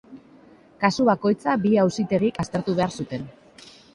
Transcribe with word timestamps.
Kasu 0.85 1.05
bakoitza 1.09 1.53
bi 1.67 1.75
auzitegik 1.83 2.41
aztertu 2.45 2.77
behar 2.81 2.97
zuten. 3.03 3.31